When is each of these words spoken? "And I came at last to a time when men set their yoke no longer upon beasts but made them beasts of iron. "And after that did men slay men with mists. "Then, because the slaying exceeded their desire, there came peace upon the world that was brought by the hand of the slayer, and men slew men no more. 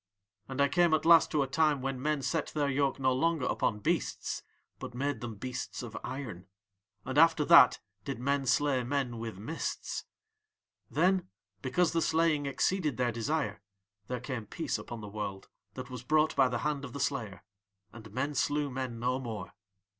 "And 0.49 0.59
I 0.61 0.67
came 0.67 0.95
at 0.95 1.05
last 1.05 1.29
to 1.29 1.43
a 1.43 1.47
time 1.47 1.79
when 1.79 2.01
men 2.01 2.23
set 2.23 2.47
their 2.47 2.71
yoke 2.71 2.97
no 2.99 3.13
longer 3.13 3.45
upon 3.45 3.81
beasts 3.81 4.41
but 4.79 4.95
made 4.95 5.21
them 5.21 5.35
beasts 5.35 5.83
of 5.83 5.95
iron. 6.03 6.47
"And 7.05 7.19
after 7.19 7.45
that 7.45 7.79
did 8.03 8.17
men 8.17 8.47
slay 8.47 8.83
men 8.83 9.19
with 9.19 9.37
mists. 9.37 10.05
"Then, 10.89 11.29
because 11.61 11.91
the 11.93 12.01
slaying 12.01 12.47
exceeded 12.47 12.97
their 12.97 13.11
desire, 13.11 13.61
there 14.07 14.19
came 14.19 14.47
peace 14.47 14.79
upon 14.79 15.01
the 15.01 15.07
world 15.07 15.49
that 15.75 15.91
was 15.91 16.01
brought 16.01 16.35
by 16.35 16.47
the 16.47 16.57
hand 16.65 16.83
of 16.83 16.93
the 16.93 16.99
slayer, 16.99 17.43
and 17.93 18.11
men 18.11 18.33
slew 18.33 18.71
men 18.71 18.97
no 18.99 19.19
more. 19.19 19.53